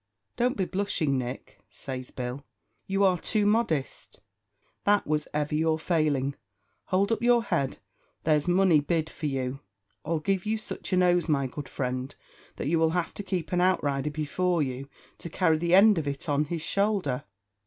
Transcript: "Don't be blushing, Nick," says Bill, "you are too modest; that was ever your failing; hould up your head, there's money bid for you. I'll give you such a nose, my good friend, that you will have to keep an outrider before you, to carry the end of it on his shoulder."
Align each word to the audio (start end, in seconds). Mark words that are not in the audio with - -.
"Don't 0.35 0.57
be 0.57 0.65
blushing, 0.65 1.19
Nick," 1.19 1.59
says 1.69 2.09
Bill, 2.09 2.43
"you 2.87 3.03
are 3.03 3.19
too 3.19 3.45
modest; 3.45 4.19
that 4.83 5.05
was 5.05 5.27
ever 5.31 5.53
your 5.53 5.77
failing; 5.77 6.35
hould 6.85 7.11
up 7.11 7.21
your 7.21 7.43
head, 7.43 7.77
there's 8.23 8.47
money 8.47 8.79
bid 8.79 9.11
for 9.11 9.27
you. 9.27 9.59
I'll 10.03 10.19
give 10.19 10.43
you 10.43 10.57
such 10.57 10.91
a 10.91 10.97
nose, 10.97 11.29
my 11.29 11.45
good 11.45 11.69
friend, 11.69 12.15
that 12.55 12.65
you 12.65 12.79
will 12.79 12.89
have 12.97 13.13
to 13.13 13.21
keep 13.21 13.51
an 13.51 13.61
outrider 13.61 14.09
before 14.09 14.63
you, 14.63 14.89
to 15.19 15.29
carry 15.29 15.59
the 15.59 15.75
end 15.75 15.99
of 15.99 16.07
it 16.07 16.27
on 16.27 16.45
his 16.45 16.63
shoulder." 16.63 17.25